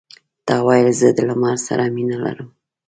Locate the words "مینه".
1.95-2.17